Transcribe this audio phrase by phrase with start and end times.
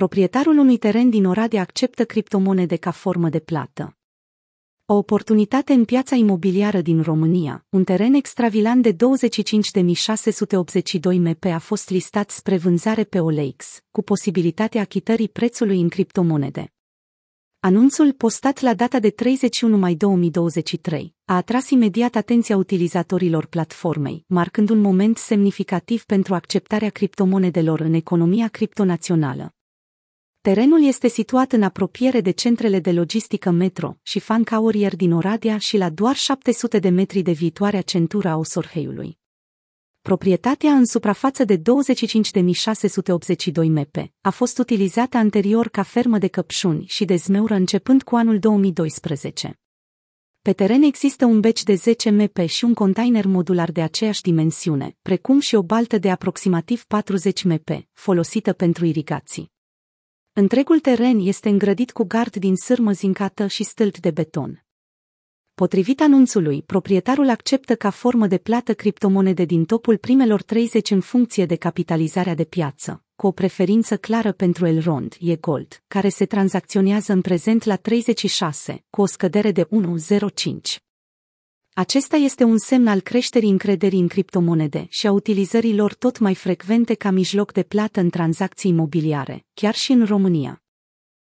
[0.00, 3.96] Proprietarul unui teren din Oradea acceptă criptomonede ca formă de plată.
[4.86, 8.98] O oportunitate în piața imobiliară din România, un teren extravilan de 25.682
[11.18, 16.72] MP a fost listat spre vânzare pe OLX, cu posibilitatea achitării prețului în criptomonede.
[17.60, 24.70] Anunțul postat la data de 31 mai 2023 a atras imediat atenția utilizatorilor platformei, marcând
[24.70, 29.54] un moment semnificativ pentru acceptarea criptomonedelor în economia criptonațională.
[30.50, 35.58] Terenul este situat în apropiere de centrele de logistică Metro și Fan Courier din Oradea
[35.58, 39.18] și la doar 700 de metri de viitoarea centura a Osorheiului.
[40.02, 41.62] Proprietatea în suprafață de 25.682
[43.68, 48.38] MP a fost utilizată anterior ca fermă de căpșuni și de zmeură începând cu anul
[48.38, 49.58] 2012.
[50.42, 54.96] Pe teren există un beci de 10 MP și un container modular de aceeași dimensiune,
[55.02, 59.52] precum și o baltă de aproximativ 40 MP, folosită pentru irigații.
[60.36, 64.64] Întregul teren este îngrădit cu gard din sârmă zincată și stâlpi de beton.
[65.54, 71.46] Potrivit anunțului, proprietarul acceptă ca formă de plată criptomonede din topul primelor 30 în funcție
[71.46, 77.12] de capitalizarea de piață, cu o preferință clară pentru Elrond, e Gold, care se tranzacționează
[77.12, 80.84] în prezent la 36, cu o scădere de 1,05.
[81.76, 86.34] Acesta este un semn al creșterii încrederii în criptomonede și a utilizării lor tot mai
[86.34, 90.62] frecvente ca mijloc de plată în tranzacții imobiliare, chiar și în România.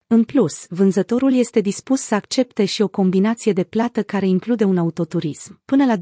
[0.08, 4.78] În plus, vânzătorul este dispus să accepte și o combinație de plată care include un
[4.78, 5.98] autoturism, până la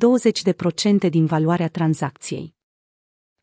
[1.05, 2.55] 20% din valoarea tranzacției.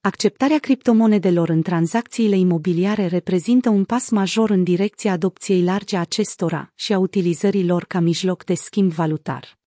[0.00, 6.72] Acceptarea criptomonedelor în tranzacțiile imobiliare reprezintă un pas major în direcția adopției largi a acestora
[6.74, 9.60] și a utilizării lor ca mijloc de schimb valutar.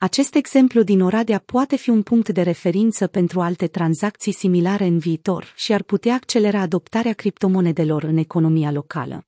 [0.00, 4.98] Acest exemplu din Oradea poate fi un punct de referință pentru alte tranzacții similare în
[4.98, 9.27] viitor și ar putea accelera adoptarea criptomonedelor în economia locală.